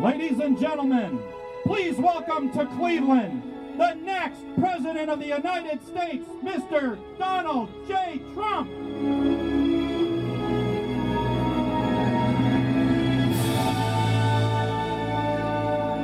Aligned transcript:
Ladies 0.00 0.40
and 0.40 0.58
gentlemen, 0.58 1.20
please 1.62 1.94
welcome 1.98 2.50
to 2.52 2.64
Cleveland 2.78 3.42
the 3.76 3.92
next 3.96 4.40
President 4.56 5.10
of 5.10 5.18
the 5.20 5.26
United 5.26 5.78
States, 5.86 6.24
Mr. 6.42 6.96
Donald 7.18 7.68
J. 7.86 8.18
Trump. 8.32 8.70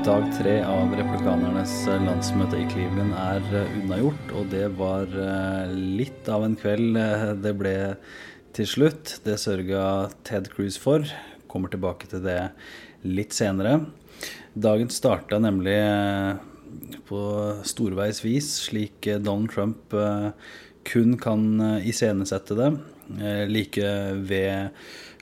Dag 0.04 0.28
tre 0.36 0.60
av 0.60 0.92
republikanernes 0.92 1.74
landsmøte 1.88 2.60
i 2.60 2.68
Cleveland 2.68 3.16
er 3.16 3.48
eh, 3.62 3.76
unnagjort, 3.80 4.34
og 4.36 4.52
det 4.52 4.66
var 4.76 5.08
eh, 5.08 5.72
litt 5.72 6.28
av 6.28 6.44
en 6.44 6.60
kveld 6.60 7.00
eh, 7.00 7.30
det 7.40 7.56
ble 7.56 7.78
til 8.52 8.68
slutt. 8.68 9.22
Det 9.24 9.40
sørga 9.40 10.10
Ted 10.20 10.52
Cruz 10.52 10.76
for. 10.76 11.08
Kommer 11.48 11.72
tilbake 11.72 12.12
til 12.12 12.20
det 12.28 12.42
litt 13.06 13.36
senere. 13.36 13.78
Dagen 14.56 14.90
starta 14.92 15.38
nemlig 15.42 15.78
på 17.06 17.20
storveis 17.66 18.22
vis, 18.24 18.48
slik 18.66 19.06
Donald 19.22 19.52
Trump 19.52 19.94
kun 20.86 21.16
kan 21.20 21.60
iscenesette 21.82 22.56
det. 22.58 22.70
Like 23.50 23.90
ved 24.26 24.68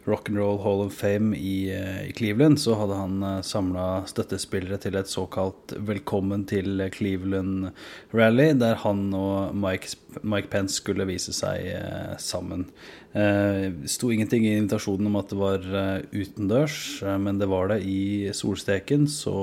Rock'n'Roll 0.04 0.60
Hall 0.60 0.82
of 0.84 0.92
Fame 0.92 1.36
i, 1.36 1.70
eh, 1.72 2.08
i, 2.08 2.12
Cleveland, 2.12 2.60
så 2.60 2.74
hadde 2.76 2.96
han 2.98 3.22
eh, 3.22 3.40
samla 3.40 3.86
støttespillere 4.08 4.76
til 4.82 4.98
et 5.00 5.08
såkalt 5.08 5.72
Velkommen 5.88 6.44
til 6.48 6.82
Cleveland-rally, 6.92 8.50
der 8.60 8.82
han 8.82 9.06
og 9.16 9.54
Mike, 9.56 9.94
Mike, 10.20 10.50
Pence 10.52 10.76
skulle 10.76 11.06
vise 11.08 11.32
seg 11.34 11.70
uh, 11.72 12.14
sammen. 12.20 12.68
Det 13.14 13.88
sto 13.90 14.08
ingenting 14.10 14.42
i 14.44 14.56
invitasjonen 14.58 15.06
om 15.06 15.16
at 15.20 15.30
det 15.30 15.38
var 15.38 15.66
utendørs, 16.10 16.78
men 17.22 17.38
det 17.38 17.46
var 17.46 17.70
det 17.70 17.76
i 17.86 18.32
solsteken, 18.34 19.06
så 19.06 19.34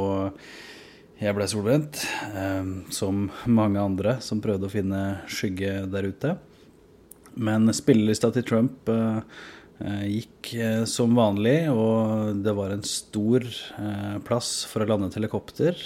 jeg 1.22 1.38
ble 1.38 1.48
solbrent, 1.48 2.02
som 2.92 3.30
mange 3.48 3.80
andre 3.80 4.18
som 4.20 4.44
prøvde 4.44 4.68
å 4.68 4.74
finne 4.74 5.02
skygge 5.32 5.86
der 5.94 6.10
ute. 6.12 6.34
Men 7.40 7.72
spillelista 7.72 8.34
til 8.36 8.44
Trump 8.44 8.92
Eh, 8.92 9.20
gikk 10.10 10.54
eh, 10.58 10.84
som 10.90 11.16
vanlig, 11.18 11.70
og 11.74 12.42
det 12.44 12.54
var 12.58 12.74
en 12.74 12.86
stor 12.88 13.46
eh, 13.46 14.18
plass 14.28 14.62
for 14.70 14.84
å 14.84 14.90
lande 14.90 15.12
et 15.12 15.18
helikopter. 15.20 15.78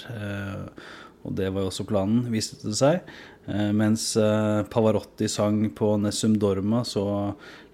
Og 1.26 1.34
det 1.38 1.50
var 1.52 1.64
jo 1.64 1.70
også 1.72 1.88
planen, 1.88 2.28
viste 2.32 2.60
det 2.62 2.76
seg. 2.78 3.16
Mens 3.46 4.08
Pavarotti 4.72 5.28
sang 5.30 5.60
på 5.78 5.92
Nessum 6.02 6.32
Dorma, 6.42 6.80
så 6.82 7.04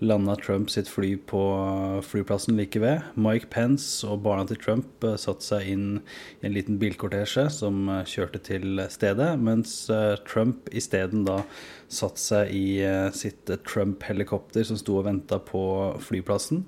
landa 0.05 0.35
Trump 0.37 0.69
sitt 0.69 0.91
fly 0.93 1.15
på 1.31 1.41
flyplassen 2.05 2.59
like 2.59 2.81
ved. 2.83 3.07
Mike 3.17 3.49
Pence 3.55 4.05
og 4.05 4.21
barna 4.27 4.45
til 4.51 4.61
Trump 4.61 5.07
satte 5.17 5.47
seg 5.47 5.71
inn 5.73 5.87
i 6.43 6.51
en 6.51 6.53
liten 6.59 6.77
bilkortesje 6.81 7.47
som 7.57 7.89
kjørte 8.05 8.43
til 8.51 8.85
stedet, 8.93 9.31
mens 9.41 9.79
Trump 10.29 10.69
isteden 10.77 11.25
da 11.25 11.41
satt 11.93 12.21
seg 12.21 12.53
i 12.57 12.81
eh, 12.85 13.09
sitt 13.15 13.51
eh, 13.53 13.61
Trump-helikopter 13.69 14.65
som 14.67 14.79
sto 14.81 14.99
og 15.01 15.07
venta 15.09 15.39
på 15.45 15.63
flyplassen. 16.03 16.65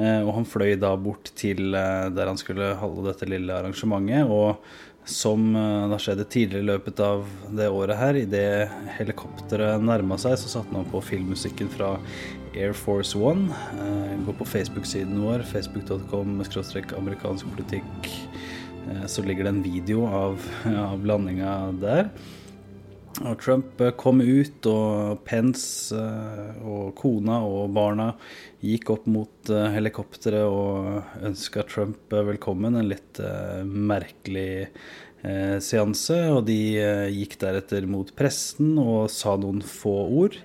Eh, 0.00 0.20
og 0.24 0.32
han 0.38 0.48
fløy 0.48 0.76
da 0.80 0.94
bort 0.96 1.32
til 1.38 1.74
der 1.74 2.30
han 2.30 2.40
skulle 2.40 2.72
holde 2.80 3.06
dette 3.10 3.28
lille 3.28 3.58
arrangementet. 3.58 4.30
Og 4.32 4.62
som 5.08 5.48
det 5.90 5.98
skjedde 6.02 6.26
tidligere 6.30 6.62
i 6.62 6.68
løpet 6.68 7.00
av 7.02 7.24
det 7.58 7.68
året 7.72 7.98
her, 7.98 8.18
idet 8.20 8.70
helikopteret 8.98 9.82
nærma 9.82 10.18
seg, 10.20 10.36
så 10.38 10.50
satte 10.52 10.76
han 10.76 10.86
på 10.92 11.02
filmmusikken 11.02 11.70
fra 11.72 11.96
Air 12.54 12.76
Force 12.76 13.18
One. 13.18 13.50
Gå 14.26 14.34
på 14.38 14.46
Facebook-siden 14.46 15.18
vår, 15.24 15.42
facebook.com 15.50 16.38
amerikansk 16.98 17.50
politikk. 17.56 18.12
Så 19.06 19.24
ligger 19.26 19.46
det 19.46 19.54
en 19.56 19.64
video 19.64 20.06
av, 20.06 20.38
av 20.70 21.04
landinga 21.06 21.56
der. 21.82 22.08
Og 23.20 23.36
Trump 23.42 23.80
eh, 23.82 23.92
kom 23.98 24.22
ut, 24.24 24.66
og 24.70 25.20
Pence 25.26 25.92
eh, 25.96 26.62
og 26.64 26.94
kona 26.96 27.42
og 27.44 27.74
barna 27.76 28.12
gikk 28.64 28.94
opp 28.94 29.08
mot 29.10 29.52
eh, 29.52 29.68
helikopteret 29.74 30.48
og 30.48 31.20
ønska 31.28 31.66
Trump 31.68 32.12
velkommen. 32.12 32.78
En 32.78 32.88
litt 32.88 33.20
merkelig 33.68 34.70
seanse. 35.62 36.16
Og 36.34 36.40
de 36.48 36.56
gikk 37.14 37.36
deretter 37.38 37.84
mot 37.86 38.08
presten 38.18 38.74
og 38.80 39.10
sa 39.12 39.36
noen 39.38 39.60
få 39.62 39.92
ord. 40.24 40.38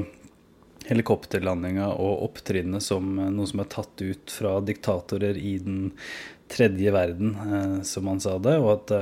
helikopterlandinga 0.88 1.90
og 2.00 2.24
opptrinnet 2.30 2.84
som 2.84 3.18
eh, 3.18 3.30
noe 3.34 3.48
som 3.50 3.64
er 3.64 3.70
tatt 3.74 4.04
ut 4.04 4.32
fra 4.32 4.58
diktatorer 4.64 5.38
i 5.40 5.58
den 5.64 5.92
tredje 6.48 6.94
verden, 6.94 7.36
eh, 7.36 7.76
som 7.88 8.08
han 8.08 8.22
sa 8.24 8.38
det. 8.42 8.56
Og 8.62 8.72
at 8.78 8.96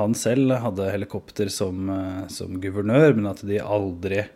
han 0.00 0.16
selv 0.16 0.56
hadde 0.62 0.90
helikopter 0.94 1.52
som, 1.52 1.90
som 2.32 2.60
guvernør, 2.62 3.16
men 3.18 3.32
at 3.32 3.44
de 3.46 3.60
aldri 3.62 4.26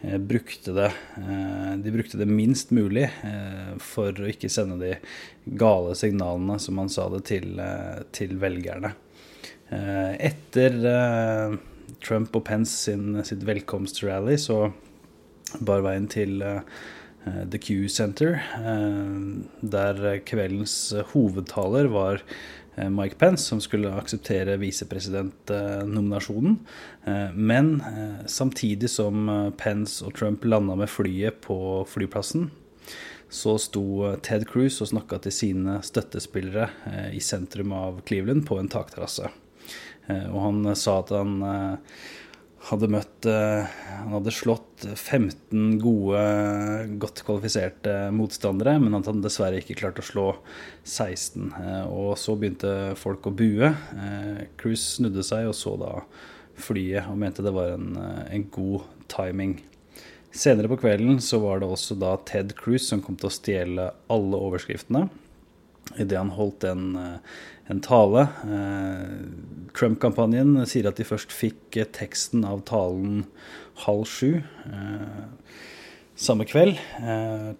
brukte 0.00 0.72
det 0.72 0.86
De 1.84 1.90
brukte 1.92 2.16
det 2.16 2.24
minst 2.24 2.70
mulig 2.72 3.02
for 3.84 4.16
å 4.16 4.30
ikke 4.30 4.48
sende 4.48 4.78
de 4.80 4.94
gale 5.60 5.92
signalene, 5.92 6.56
som 6.56 6.80
han 6.80 6.88
sa 6.88 7.10
det, 7.12 7.20
til, 7.28 7.60
til 8.16 8.32
velgerne. 8.40 8.94
Eh, 9.70 10.14
etter 10.26 10.74
eh, 10.90 11.52
Trump 12.02 12.34
og 12.34 12.42
Pence 12.48 12.74
sin, 12.88 13.20
sitt 13.26 13.44
velkomstrally 13.46 14.34
så 14.40 14.64
bar 15.62 15.84
veien 15.86 16.08
til 16.10 16.42
eh, 16.42 16.62
The 17.22 17.60
Q 17.60 17.86
Center, 17.92 18.38
der 19.60 19.98
kveldens 20.24 20.72
hovedtaler 21.10 21.90
var 21.92 22.22
Mike 22.88 23.18
Pence, 23.20 23.44
som 23.44 23.60
skulle 23.60 23.90
akseptere 23.92 24.54
visepresidentnominasjonen. 24.62 26.54
Men 27.36 27.68
samtidig 28.24 28.88
som 28.94 29.28
Pence 29.60 30.00
og 30.06 30.16
Trump 30.16 30.48
landa 30.48 30.78
med 30.80 30.88
flyet 30.88 31.42
på 31.44 31.58
flyplassen, 31.92 32.48
så 33.28 33.58
sto 33.60 34.14
Ted 34.24 34.48
Cruz 34.48 34.80
og 34.80 34.88
snakka 34.94 35.20
til 35.26 35.36
sine 35.42 35.76
støttespillere 35.84 36.70
i 37.12 37.20
sentrum 37.20 37.76
av 37.76 38.00
Cleveland 38.08 38.48
på 38.48 38.56
en 38.62 38.72
takterrasse. 38.72 39.28
Eh, 40.10 40.26
og 40.30 40.40
han 40.44 40.64
eh, 40.70 40.78
sa 40.78 40.98
at 41.00 41.12
han 41.14 41.38
eh, 41.46 42.00
hadde 42.70 42.90
møtt 42.92 43.24
Han 43.24 44.10
hadde 44.12 44.32
slått 44.36 44.84
15 44.84 45.78
gode, 45.80 46.20
godt 47.00 47.22
kvalifiserte 47.24 47.94
motstandere, 48.12 48.74
men 48.82 48.98
at 48.98 49.08
han 49.08 49.22
dessverre 49.24 49.62
ikke 49.62 49.78
klarte 49.80 50.04
å 50.04 50.08
slå 50.08 50.26
16. 50.84 51.54
Og 51.88 52.12
så 52.20 52.36
begynte 52.36 52.92
folk 53.00 53.30
å 53.30 53.32
bue. 53.32 53.72
Cruise 54.60 54.98
snudde 54.98 55.24
seg 55.24 55.48
og 55.48 55.56
så 55.56 55.72
da 55.80 55.94
flyet 56.60 57.08
og 57.08 57.16
mente 57.22 57.44
det 57.44 57.54
var 57.56 57.72
en, 57.78 57.96
en 58.28 58.46
god 58.52 58.84
timing. 59.08 59.56
Senere 60.30 60.68
på 60.68 60.82
kvelden 60.84 61.16
så 61.24 61.40
var 61.40 61.64
det 61.64 61.72
også 61.72 61.96
da 61.98 62.12
Ted 62.28 62.52
Cruz 62.60 62.84
som 62.92 63.00
kom 63.00 63.16
til 63.16 63.30
å 63.30 63.34
stjele 63.34 63.88
alle 64.12 64.44
overskriftene. 64.50 65.08
Idet 65.98 66.18
han 66.18 66.32
holdt 66.36 66.66
en, 66.68 66.84
en 67.70 67.80
tale. 67.84 68.26
Trump-kampanjen 69.76 70.58
sier 70.68 70.90
at 70.90 71.00
de 71.00 71.06
først 71.08 71.34
fikk 71.34 71.80
teksten 71.96 72.44
av 72.46 72.64
talen 72.68 73.24
halv 73.86 74.06
sju 74.10 74.40
samme 76.20 76.44
kveld. 76.44 76.76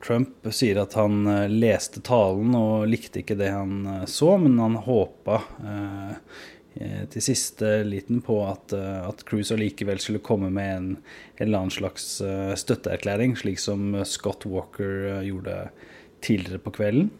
Trump 0.04 0.48
sier 0.52 0.82
at 0.82 0.96
han 0.98 1.24
leste 1.52 2.02
talen 2.04 2.54
og 2.58 2.88
likte 2.92 3.22
ikke 3.22 3.38
det 3.40 3.52
han 3.54 4.04
så, 4.10 4.34
men 4.42 4.58
han 4.60 4.76
håpa 4.84 5.40
Eh, 6.78 7.02
til 7.10 7.24
siste 7.24 7.80
liten 7.82 8.20
på 8.22 8.36
at, 8.46 8.72
eh, 8.76 9.00
at 9.02 9.24
Cruise 9.26 9.50
allikevel 9.54 9.98
skulle 9.98 10.22
komme 10.22 10.52
med 10.54 10.70
en, 10.76 10.90
en 11.36 11.46
eller 11.46 11.64
annen 11.64 11.74
slags 11.74 12.20
eh, 12.22 12.52
støtteerklæring, 12.54 13.34
slik 13.38 13.58
som 13.58 13.96
Scott 14.06 14.46
Walker 14.46 15.18
gjorde 15.26 15.56
tidligere 16.22 16.62
på 16.62 16.74
kvelden. 16.78 17.10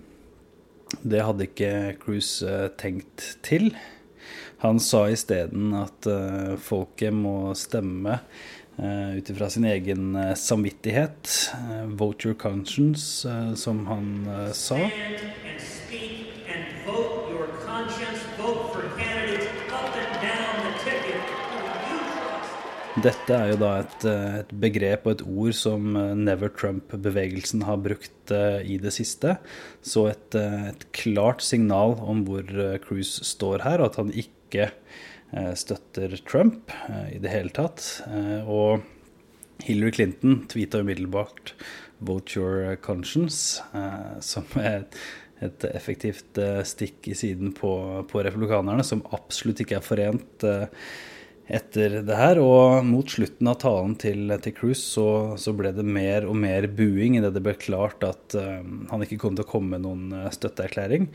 Det 1.03 1.23
hadde 1.23 1.47
ikke 1.47 1.73
Cruise 2.03 2.47
tenkt 2.81 3.27
til. 3.47 3.71
Han 4.61 4.81
sa 4.83 5.07
isteden 5.09 5.73
at 5.79 6.09
folket 6.61 7.15
må 7.17 7.55
stemme 7.57 8.19
ut 8.81 9.31
ifra 9.33 9.49
sin 9.53 9.65
egen 9.71 10.19
samvittighet. 10.37 11.33
Vote 11.97 12.29
your 12.29 12.37
conscience, 12.37 13.25
som 13.57 13.87
han 13.89 14.13
sa. 14.57 14.79
Dette 23.01 23.33
er 23.33 23.53
jo 23.53 23.59
da 23.61 23.69
et, 23.81 24.03
eh, 24.09 24.35
et, 24.43 24.51
begrep 24.61 25.07
og 25.07 25.13
et 25.15 25.23
ord 25.25 25.55
som 25.57 25.95
eh, 25.97 26.13
Never 26.19 26.51
Trump-bevegelsen 26.53 27.63
har 27.65 27.79
brukt 27.81 28.33
eh, 28.35 28.61
i 28.75 28.77
det 28.83 28.93
siste. 28.93 29.37
Så 29.81 30.09
et, 30.11 30.37
et 30.37 30.85
klart 30.97 31.41
signal 31.45 31.95
om 32.03 32.25
hvor 32.27 32.45
Cruise 32.85 33.25
står 33.25 33.65
her, 33.65 33.81
og 33.81 33.93
at 33.93 34.01
han 34.03 34.13
ikke 34.13 34.73
støtter 35.55 36.17
Trump 36.27 36.73
i 37.15 37.21
det 37.23 37.31
hele 37.31 37.53
tatt. 37.55 37.85
Og 38.51 38.83
Hillary 39.63 39.93
Clinton 39.95 40.41
tweeta 40.51 40.81
umiddelbart 40.83 41.53
'Vote 42.03 42.35
your 42.35 42.75
conscience', 42.83 43.63
som 44.21 44.49
er 44.59 44.89
et, 45.41 45.69
effektivt 45.71 46.41
stikk 46.67 47.07
i 47.13 47.15
siden 47.15 47.55
på, 47.55 47.71
på 48.11 48.25
republikanerne, 48.27 48.83
som 48.83 49.07
absolutt 49.15 49.63
ikke 49.63 49.79
er 49.79 49.87
forent 49.87 50.49
etter 51.51 52.01
det 52.07 52.17
her. 52.17 52.41
Og 52.43 52.87
mot 52.87 53.11
slutten 53.11 53.51
av 53.51 53.61
talen 53.63 53.97
til, 54.01 54.31
til 54.45 54.57
Cruise 54.57 54.83
så, 54.85 55.37
så, 55.41 55.55
ble 55.57 55.75
det 55.77 55.87
mer 55.87 56.27
og 56.29 56.39
mer 56.39 56.69
buing 56.71 57.19
idet 57.19 57.35
det 57.37 57.45
ble 57.45 57.57
klart 57.61 58.05
at 58.07 58.39
uh, 58.39 58.61
han 58.91 59.07
ikke 59.07 59.21
kom 59.21 59.39
til 59.39 59.47
å 59.47 59.51
komme 59.51 59.77
med 59.77 59.87
noen 59.87 60.11
uh, 60.15 60.29
støtteerklæring. 60.35 61.11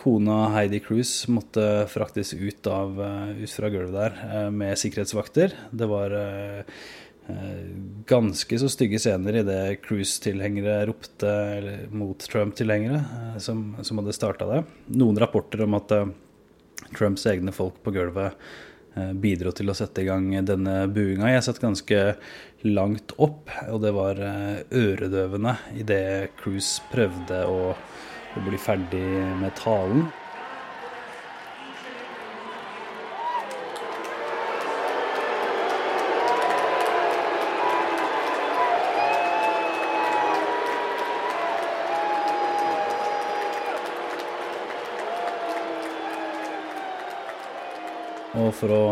Kona 0.00 0.46
Heidi 0.54 0.80
Cruise 0.80 1.28
måtte 1.32 1.84
fraktes 1.92 2.32
ut, 2.32 2.64
av, 2.70 2.96
uh, 2.96 3.36
ut 3.36 3.52
fra 3.52 3.68
gulvet 3.72 3.94
der 3.96 4.50
med 4.54 4.80
sikkerhetsvakter. 4.80 5.54
Det 5.70 5.90
var 5.90 6.16
ganske 8.10 8.56
så 8.58 8.66
stygge 8.72 8.98
scener 8.98 9.36
idet 9.38 9.84
Cruise-tilhengere 9.84 10.80
ropte 10.88 11.34
mot 11.94 12.18
Trump-tilhengere, 12.18 13.04
som, 13.44 13.60
som, 13.86 14.00
hadde 14.00 14.16
starta 14.16 14.48
det. 14.48 14.64
Noen 14.98 15.20
rapporter 15.20 15.62
om 15.62 15.76
at 15.78 15.94
Trumps 16.96 17.28
egne 17.30 17.54
folk 17.54 17.78
på 17.84 17.94
gulvet 17.94 18.34
Eh, 18.34 18.69
bidro 19.14 19.52
til 19.54 19.70
å 19.70 19.76
sette 19.76 20.02
i 20.02 20.08
gang 20.08 20.32
denne 20.46 20.84
buinga. 20.90 21.30
Jeg 21.30 21.44
satt 21.46 21.60
ganske 21.62 22.00
langt 22.68 23.14
opp, 23.16 23.48
og 23.70 23.80
det 23.84 23.92
var 23.96 24.20
eh, 24.20 24.62
øredøvende 24.76 25.56
idet 25.80 26.34
Cruise 26.40 26.82
prøvde 26.92 27.44
å, 27.48 27.70
å 27.72 28.44
bli 28.46 28.60
ferdig 28.60 29.04
med 29.40 29.54
talen. 29.60 30.08
Og 48.38 48.52
for 48.54 48.74
å 48.74 48.84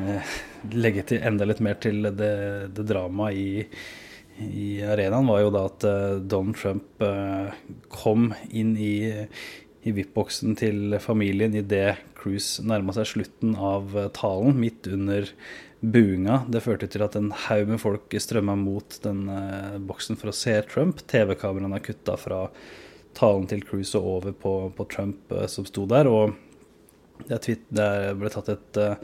eh, 0.00 0.36
legge 0.72 1.04
til 1.10 1.24
enda 1.26 1.48
litt 1.48 1.60
mer 1.64 1.76
til 1.82 2.08
det, 2.16 2.34
det 2.72 2.86
dramaet 2.88 3.36
i, 3.36 3.64
i, 4.46 4.68
arenaen, 4.86 5.28
var 5.28 5.42
jo 5.42 5.54
da 5.54 5.64
at 5.68 5.88
eh, 5.88 6.20
Donald 6.24 6.56
Trump 6.56 7.04
eh, 7.04 7.52
kom 7.92 8.30
inn 8.48 8.76
i, 8.80 8.94
i 9.12 9.92
VIP-boksen 9.96 10.56
til 10.60 10.96
familien 11.04 11.56
idet 11.58 11.98
Cruise 12.20 12.64
nærma 12.64 12.96
seg 12.96 13.12
slutten 13.12 13.56
av 13.56 13.96
eh, 13.96 14.08
talen, 14.16 14.56
midt 14.60 14.88
under 14.88 15.28
buinga. 15.80 16.44
Det 16.48 16.64
førte 16.64 16.88
til 16.92 17.04
at 17.04 17.16
en 17.16 17.32
haug 17.46 17.72
med 17.72 17.80
folk 17.80 18.12
strømma 18.12 18.56
mot 18.60 19.00
den 19.04 19.24
eh, 19.32 19.80
boksen 19.84 20.20
for 20.20 20.32
å 20.32 20.36
se 20.36 20.56
Trump. 20.68 21.04
TV-kameraene 21.12 21.80
er 21.80 21.88
kutta 21.90 22.16
fra 22.20 22.46
talen 23.16 23.48
til 23.50 23.64
Cruise 23.66 23.98
og 23.98 24.14
over 24.16 24.36
på, 24.36 24.54
på 24.76 24.88
Trump 24.92 25.32
eh, 25.36 25.48
som 25.50 25.68
sto 25.68 25.84
der. 25.90 26.08
og 26.08 26.36
det 27.28 27.94
ble 28.18 28.30
tatt 28.32 28.50
et 28.52 28.80
eh, 28.80 28.94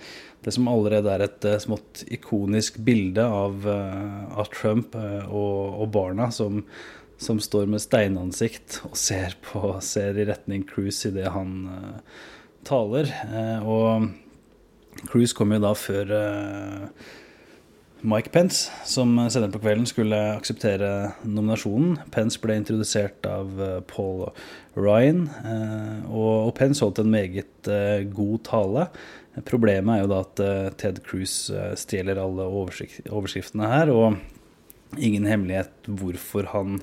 Det 0.45 0.53
som 0.55 0.69
allerede 0.71 1.11
er 1.11 1.25
et 1.27 1.47
eh, 1.49 1.59
smått 1.63 2.05
ikonisk 2.13 2.79
bilde 2.87 3.25
av, 3.25 3.67
eh, 3.67 4.39
av 4.39 4.51
Trump 4.55 4.95
og, 4.97 5.83
og 5.83 5.91
barna 5.95 6.31
som, 6.31 6.63
som, 7.19 7.41
står 7.43 7.67
med 7.73 7.83
steinansikt 7.83 8.81
og 8.89 8.97
ser, 9.01 9.37
på, 9.43 9.77
ser 9.83 10.19
i 10.19 10.29
retning 10.29 10.65
Cruise 10.69 11.09
idet 11.09 11.33
han 11.35 11.55
uh, 11.67 12.17
taler. 12.67 13.11
Uh, 13.33 13.61
og 13.67 15.07
Cruise 15.11 15.37
kom 15.37 15.55
jo 15.57 15.63
da 15.65 15.73
før 15.77 16.13
uh, 16.15 17.07
Mike 18.05 18.29
Pence, 18.29 18.69
som 18.85 19.15
senere 19.33 19.55
på 19.55 19.61
kvelden 19.63 19.87
skulle 19.89 20.17
akseptere 20.37 21.15
nominasjonen. 21.25 21.97
Pence 22.13 22.37
ble 22.43 22.59
introdusert 22.61 23.25
av 23.29 23.61
eh, 23.63 23.79
Paul 23.89 24.27
Ryan, 24.77 25.23
eh, 25.41 26.03
og 26.13 26.53
Pence 26.59 26.85
holdt 26.85 27.01
en 27.01 27.13
meget 27.15 27.71
eh, 27.73 28.05
god 28.13 28.43
tale. 28.51 28.87
Problemet 29.49 29.95
er 29.95 30.03
jo 30.05 30.11
da 30.13 30.19
at 30.25 30.43
Ted 30.81 31.03
Cruz 31.05 31.51
stjeler 31.77 32.17
alle 32.17 32.47
overskriftene 32.49 33.69
her, 33.69 33.91
og 33.93 34.17
ingen 34.97 35.29
hemmelighet 35.29 35.91
hvorfor 36.01 36.49
han 36.55 36.79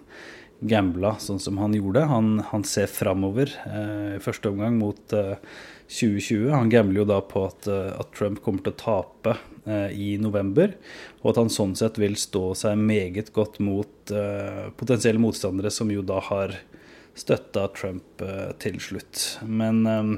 gambla 0.62 1.16
sånn 1.22 1.42
som 1.42 1.58
han 1.58 1.74
gjorde. 1.74 2.06
Han, 2.12 2.36
han 2.52 2.66
ser 2.68 2.92
framover 2.94 3.50
i 3.50 4.22
første 4.22 4.54
omgang 4.54 4.78
mot 4.78 5.16
2020. 5.88 6.52
Han 6.54 6.72
gambler 6.72 7.04
jo 7.04 7.10
da 7.10 7.20
på 7.26 7.48
at, 7.48 7.68
at 7.70 8.14
Trump 8.16 8.42
kommer 8.46 8.64
til 8.66 8.74
å 8.76 8.82
tape 8.84 9.38
Eh, 9.66 9.92
i 9.96 10.08
november, 10.20 10.74
og 11.22 11.30
at 11.32 11.38
han 11.40 11.50
sånn 11.52 11.72
sett 11.80 11.96
vil 11.96 12.18
stå 12.20 12.50
seg 12.60 12.76
meget 12.84 13.30
godt 13.32 13.62
mot 13.64 14.12
eh, 14.12 14.66
potensielle 14.76 15.22
motstandere 15.24 15.72
som 15.72 15.88
jo 15.88 16.02
da 16.04 16.18
har 16.20 16.58
støtta 17.16 17.70
Trump 17.72 18.20
eh, 18.20 18.50
til 18.60 18.82
slutt. 18.84 19.22
Men 19.48 19.80
eh, 19.88 20.10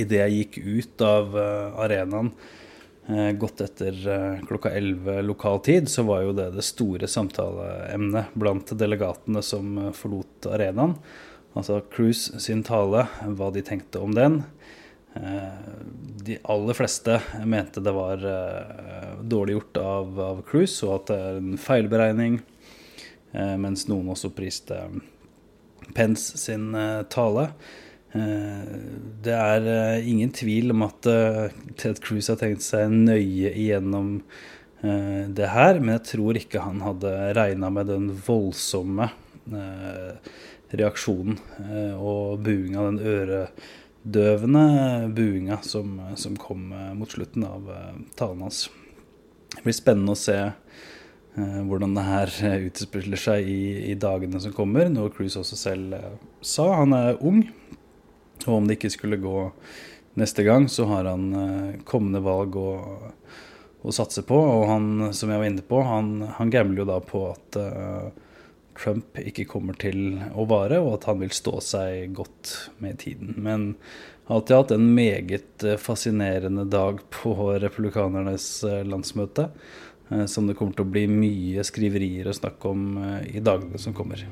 idet 0.00 0.22
jeg 0.22 0.38
gikk 0.38 0.56
ut 0.64 1.04
av 1.04 1.36
uh, 1.36 1.76
arenaen 1.84 2.32
uh, 2.32 3.30
godt 3.38 3.60
etter 3.64 4.00
klokka 4.48 4.72
11 4.74 5.20
lokal 5.28 5.60
tid, 5.64 5.92
så 5.92 6.06
var 6.08 6.24
jo 6.24 6.32
det 6.36 6.48
det 6.56 6.64
store 6.66 7.06
samtaleemnet 7.08 8.32
blant 8.34 8.72
delegatene 8.72 9.44
som 9.44 9.92
forlot 9.96 10.48
arenaen. 10.48 10.96
Altså 11.56 11.80
Cruise 11.92 12.36
sin 12.42 12.60
tale, 12.66 13.06
hva 13.38 13.48
de 13.54 13.62
tenkte 13.64 14.02
om 14.04 14.12
den. 14.14 14.42
Eh, 15.16 15.52
de 16.26 16.36
aller 16.42 16.76
fleste 16.76 17.20
mente 17.48 17.80
det 17.80 17.94
var 17.96 18.20
eh, 18.20 19.14
dårlig 19.22 19.56
gjort 19.56 19.80
av, 19.80 20.20
av 20.20 20.42
Cruise, 20.48 20.82
og 20.84 20.98
at 20.98 21.12
det 21.12 21.18
er 21.22 21.40
en 21.40 21.56
feilberegning. 21.60 22.38
Eh, 23.32 23.54
mens 23.62 23.86
noen 23.88 24.12
også 24.12 24.34
priste 24.36 24.82
Pence 25.96 26.36
sin 26.40 26.72
tale. 27.12 27.44
Det 28.10 29.34
er 29.36 29.66
ingen 30.08 30.32
tvil 30.34 30.72
om 30.74 30.82
at 30.82 31.06
Ted 31.78 32.00
Cruise 32.02 32.32
har 32.32 32.40
tenkt 32.40 32.64
seg 32.64 32.90
nøye 32.90 33.52
igjennom 33.52 34.16
det 34.82 35.50
her, 35.52 35.78
men 35.78 35.92
jeg 35.94 36.04
tror 36.10 36.40
ikke 36.40 36.64
han 36.64 36.82
hadde 36.82 37.12
regna 37.38 37.70
med 37.76 37.92
den 37.92 38.08
voldsomme 38.26 39.12
reaksjonen 40.74 41.38
og 41.94 42.40
buinga, 42.44 42.88
den 42.88 42.98
øredøvende 42.98 44.64
buinga 45.14 45.60
som, 45.62 46.00
som, 46.18 46.36
kom 46.40 46.72
eh, 46.72 46.92
mot 46.96 47.10
slutten 47.10 47.46
av 47.46 47.70
eh, 47.70 47.94
talen 48.18 48.42
hans. 48.46 48.66
Det 49.54 49.62
blir 49.64 49.76
spennende 49.76 50.16
å 50.16 50.18
se 50.18 50.36
eh, 50.42 51.60
hvordan 51.68 51.94
det 51.96 52.06
her 52.08 52.34
utspiller 52.66 53.20
seg 53.20 53.46
i, 53.50 53.92
i, 53.92 53.94
dagene 53.94 54.42
som 54.42 54.54
kommer, 54.56 54.90
noe 54.90 55.12
Cruise 55.14 55.38
også 55.38 55.58
selv 55.60 55.96
sa. 56.42 56.72
Han 56.82 56.96
er 56.96 57.20
ung, 57.22 57.44
og 58.46 58.52
om 58.58 58.66
det 58.66 58.80
ikke 58.80 58.94
skulle 58.96 59.22
gå 59.22 59.50
neste 60.18 60.46
gang, 60.46 60.66
så 60.72 60.86
har 60.88 61.08
han 61.10 61.82
kommende 61.84 62.22
valg 62.24 62.54
å, 62.56 62.70
å 63.84 63.92
satse 63.92 64.22
på. 64.24 64.36
Og 64.36 64.62
han, 64.70 65.10
som 65.12 65.28
jeg 65.28 65.42
var 65.42 65.50
inne 65.50 65.64
på, 65.66 65.82
han, 65.84 66.14
han 66.38 66.52
gambler 66.52 66.82
jo 66.82 66.88
da 66.88 66.96
på 67.04 67.26
at 67.34 67.58
Trump 68.80 69.18
ikke 69.22 69.46
kommer 69.48 69.78
til 69.80 70.18
å 70.34 70.46
vare, 70.48 70.80
og 70.82 70.98
at 70.98 71.08
han 71.10 71.22
vil 71.22 71.34
stå 71.34 71.58
seg 71.64 72.14
godt 72.16 72.52
med 72.84 73.00
tiden. 73.02 73.34
Men 73.42 73.68
alltid 74.26 74.56
hatt 74.56 74.74
en 74.76 74.88
meget 74.96 75.66
fascinerende 75.82 76.66
dag 76.70 77.00
på 77.14 77.36
republikanernes 77.62 78.48
landsmøte, 78.86 79.48
som 80.30 80.46
det 80.46 80.54
kommer 80.58 80.76
til 80.76 80.86
å 80.86 80.92
bli 80.94 81.06
mye 81.10 81.64
skriverier 81.66 82.28
å 82.30 82.36
snakke 82.36 82.70
om 82.70 83.00
i 83.26 83.42
dagene 83.42 83.80
som 83.82 83.96
kommer. 83.96 84.22